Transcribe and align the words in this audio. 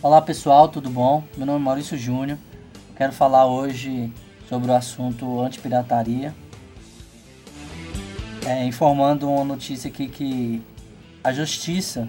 Olá 0.00 0.22
pessoal, 0.22 0.68
tudo 0.68 0.88
bom? 0.88 1.24
Meu 1.36 1.44
nome 1.44 1.58
é 1.58 1.62
Maurício 1.62 1.98
Júnior. 1.98 2.38
Quero 2.96 3.12
falar 3.12 3.46
hoje 3.46 4.12
sobre 4.48 4.70
o 4.70 4.74
assunto 4.74 5.40
antipirataria. 5.40 6.32
É, 8.46 8.64
informando 8.64 9.28
uma 9.28 9.44
notícia 9.44 9.90
aqui 9.90 10.06
que 10.06 10.62
a 11.24 11.32
justiça 11.32 12.08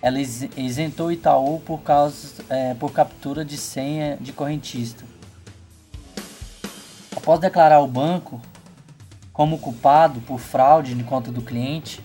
ela 0.00 0.18
isentou 0.18 1.12
Itaú 1.12 1.60
por 1.60 1.82
causa 1.82 2.42
é, 2.48 2.72
por 2.72 2.90
captura 2.90 3.44
de 3.44 3.58
senha 3.58 4.16
de 4.18 4.32
correntista. 4.32 5.04
Após 7.14 7.38
declarar 7.38 7.80
o 7.80 7.86
banco 7.86 8.40
como 9.30 9.58
culpado 9.58 10.22
por 10.22 10.38
fraude 10.38 10.94
de 10.94 11.04
conta 11.04 11.30
do 11.30 11.42
cliente, 11.42 12.02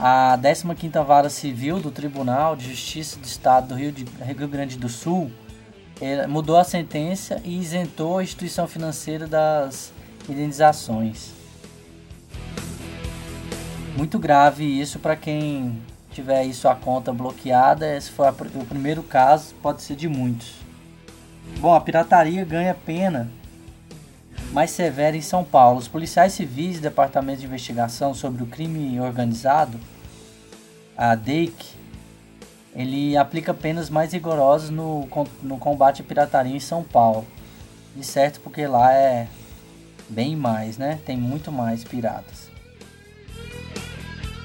a 0.00 0.38
15ª 0.38 1.04
Vara 1.04 1.28
Civil 1.28 1.78
do 1.78 1.90
Tribunal 1.90 2.56
de 2.56 2.70
Justiça 2.70 3.18
do 3.18 3.26
Estado 3.26 3.68
do 3.68 3.74
Rio, 3.74 3.92
de, 3.92 4.06
Rio 4.24 4.48
Grande 4.48 4.78
do 4.78 4.88
Sul 4.88 5.30
mudou 6.26 6.56
a 6.56 6.64
sentença 6.64 7.38
e 7.44 7.58
isentou 7.58 8.18
a 8.18 8.22
instituição 8.22 8.66
financeira 8.66 9.26
das 9.26 9.92
indenizações. 10.26 11.32
Muito 13.94 14.18
grave 14.18 14.64
isso 14.64 14.98
para 14.98 15.14
quem 15.14 15.78
tiver 16.10 16.44
isso 16.44 16.66
a 16.66 16.74
conta 16.74 17.12
bloqueada. 17.12 17.94
Esse 17.94 18.10
foi 18.10 18.26
o 18.28 18.64
primeiro 18.64 19.02
caso, 19.02 19.54
pode 19.60 19.82
ser 19.82 19.96
de 19.96 20.08
muitos. 20.08 20.54
Bom, 21.58 21.74
a 21.74 21.80
pirataria 21.80 22.42
ganha 22.46 22.74
pena 22.74 23.30
mais 24.52 24.70
severa 24.70 25.16
em 25.16 25.22
São 25.22 25.44
Paulo. 25.44 25.78
Os 25.78 25.88
policiais 25.88 26.32
civis 26.32 26.76
do 26.76 26.82
Departamento 26.82 27.40
de 27.40 27.46
Investigação 27.46 28.14
sobre 28.14 28.42
o 28.42 28.46
Crime 28.46 29.00
Organizado, 29.00 29.78
a 30.96 31.14
DEIC, 31.14 31.78
ele 32.74 33.16
aplica 33.16 33.52
penas 33.54 33.88
mais 33.90 34.12
rigorosas 34.12 34.70
no, 34.70 35.08
no 35.42 35.58
combate 35.58 36.02
à 36.02 36.04
pirataria 36.04 36.54
em 36.54 36.60
São 36.60 36.82
Paulo. 36.82 37.26
De 37.94 38.04
certo, 38.04 38.40
porque 38.40 38.66
lá 38.66 38.92
é 38.92 39.26
bem 40.08 40.36
mais, 40.36 40.78
né? 40.78 40.98
Tem 41.04 41.16
muito 41.16 41.50
mais 41.50 41.82
piratas. 41.82 42.48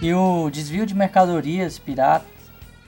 E 0.01 0.13
o 0.13 0.49
desvio 0.49 0.85
de 0.85 0.95
mercadorias 0.95 1.77
piratas 1.77 2.27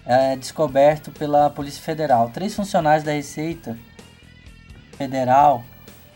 é 0.06 0.36
descoberto 0.36 1.12
pela 1.12 1.50
Polícia 1.50 1.82
Federal. 1.82 2.30
Três 2.30 2.56
funcionários 2.56 3.04
da 3.04 3.12
Receita 3.12 3.78
Federal 4.98 5.64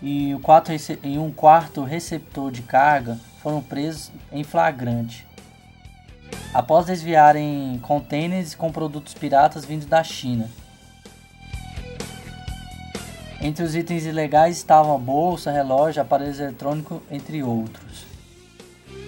e, 0.01 0.33
um 0.33 1.31
quarto 1.31 1.83
receptor 1.83 2.51
de 2.51 2.61
carga 2.61 3.19
foram 3.41 3.61
presos 3.61 4.11
em 4.31 4.43
flagrante. 4.43 5.27
Após 6.53 6.85
desviarem 6.85 7.79
contêineres 7.83 8.55
com 8.55 8.71
produtos 8.71 9.13
piratas 9.13 9.63
vindos 9.63 9.85
da 9.85 10.03
China. 10.03 10.49
Entre 13.41 13.63
os 13.63 13.75
itens 13.75 14.05
ilegais 14.05 14.57
estavam 14.57 14.95
a 14.95 14.99
bolsa, 14.99 15.51
relógio, 15.51 16.01
aparelhos 16.01 16.39
eletrônicos, 16.39 17.01
entre 17.09 17.41
outros. 17.41 18.05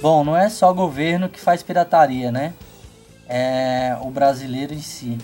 Bom, 0.01 0.23
não 0.23 0.35
é 0.35 0.49
só 0.49 0.71
o 0.71 0.75
governo 0.75 1.29
que 1.29 1.39
faz 1.39 1.61
pirataria, 1.63 2.31
né? 2.31 2.53
É 3.27 3.95
o 4.01 4.09
brasileiro 4.09 4.73
em 4.73 4.81
si. 4.81 5.17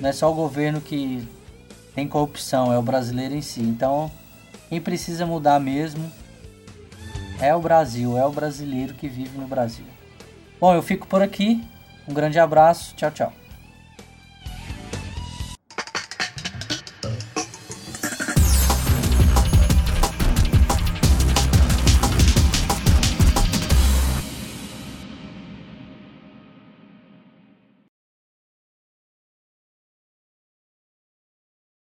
Não 0.00 0.08
é 0.08 0.12
só 0.12 0.30
o 0.30 0.34
governo 0.34 0.80
que 0.80 1.28
tem 1.94 2.08
corrupção, 2.08 2.72
é 2.72 2.78
o 2.78 2.82
brasileiro 2.82 3.34
em 3.34 3.42
si. 3.42 3.60
Então, 3.60 4.10
quem 4.70 4.80
precisa 4.80 5.26
mudar 5.26 5.58
mesmo 5.58 6.10
é 7.40 7.52
o 7.52 7.60
Brasil, 7.60 8.16
é 8.16 8.24
o 8.24 8.30
brasileiro 8.30 8.94
que 8.94 9.08
vive 9.08 9.36
no 9.36 9.46
Brasil. 9.46 9.84
Bom, 10.60 10.72
eu 10.72 10.80
fico 10.80 11.08
por 11.08 11.20
aqui. 11.20 11.60
Um 12.06 12.14
grande 12.14 12.38
abraço. 12.38 12.94
Tchau, 12.94 13.10
tchau. 13.10 13.39